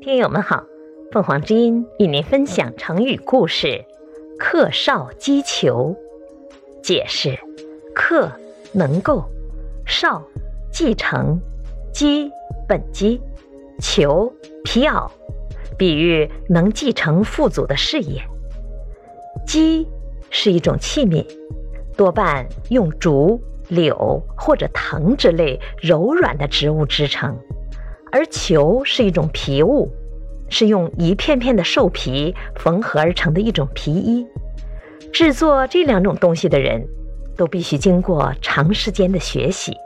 [0.00, 0.64] 听友们好，
[1.10, 3.84] 凤凰之音与您分享成语故事
[4.38, 5.96] “克少击球”。
[6.82, 7.36] 解释：
[7.94, 8.30] 克
[8.72, 9.24] 能够，
[9.84, 10.22] 少
[10.70, 11.40] 继承，
[11.92, 12.30] 击
[12.68, 13.20] 本击，
[13.80, 14.32] 球
[14.64, 15.10] 皮袄，
[15.76, 18.22] 比喻能继承父祖的事业。
[19.44, 19.88] 击
[20.30, 21.26] 是一种器皿，
[21.96, 27.36] 多半用竹、柳或者藤之类柔软的植物制成。
[28.12, 29.90] 而球是一种皮物，
[30.48, 34.26] 是用一片片的兽皮缝合而成的一种皮衣。
[35.12, 36.86] 制作这两种东西的人，
[37.36, 39.76] 都必须经过长时间的学习，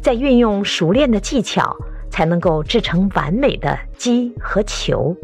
[0.00, 1.76] 再运用熟练的技巧，
[2.10, 5.14] 才能够制成完美的鸡和球。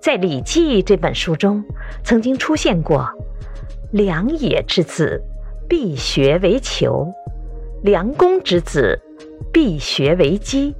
[0.00, 1.62] 在《礼记》这本书中，
[2.02, 3.06] 曾经出现过
[3.92, 5.20] “良也之子，
[5.68, 7.06] 必学为球；
[7.82, 8.98] 良公之子，
[9.52, 10.74] 必学为鸡。”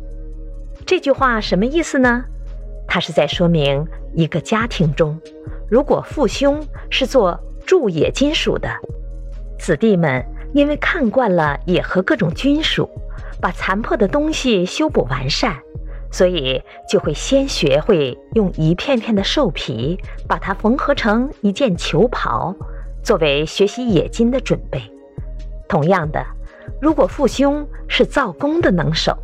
[0.88, 2.25] 这句话什么意思呢？
[2.86, 5.20] 它是在说明一个家庭中，
[5.70, 8.70] 如果父兄是做铸冶金属的，
[9.58, 12.89] 子弟们因为看惯了冶和各种金属，
[13.39, 15.58] 把残破的东西修补完善，
[16.11, 22.56] 所以就会先学会用一片片的兽皮把它缝合成一件球袍，
[23.02, 24.80] 作为学习冶金的准备。
[25.69, 26.25] 同样的，
[26.80, 29.14] 如果父兄是造弓的能手，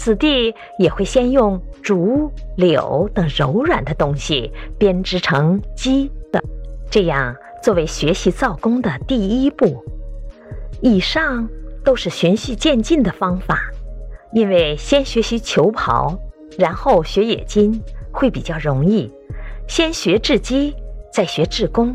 [0.00, 6.42] 子弟也会先用竹、柳等柔软的东西编织成机的，
[6.90, 9.84] 这样作为学习造工的第一步。
[10.80, 11.46] 以上
[11.84, 13.60] 都是循序渐进的方法，
[14.32, 16.18] 因为先学习球袍，
[16.56, 17.78] 然后学冶金
[18.10, 19.12] 会比较容易。
[19.68, 20.74] 先学制机，
[21.12, 21.94] 再学制工。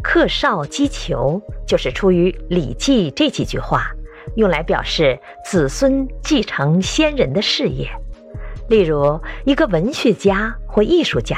[0.00, 3.90] 克少击球，就是出于《礼记》这几句话。
[4.34, 7.88] 用来表示子孙继承先人的事业，
[8.68, 11.36] 例如一个文学家或艺术家，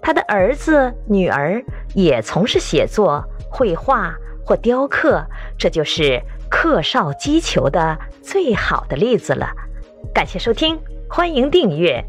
[0.00, 1.62] 他的儿子、女儿
[1.94, 5.24] 也从事写作、绘画或雕刻，
[5.58, 9.48] 这就是克绍击球的最好的例子了。
[10.12, 10.78] 感谢收听，
[11.08, 12.04] 欢迎订阅。